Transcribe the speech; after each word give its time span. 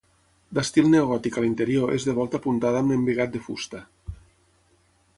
D'estil 0.57 0.89
neogòtic 0.93 1.37
a 1.37 1.43
l'interior 1.43 1.95
és 1.97 2.09
de 2.09 2.17
volta 2.21 2.41
apuntada 2.41 2.83
amb 2.83 2.97
embigat 2.99 3.37
de 3.39 3.45
fusta. 3.49 3.87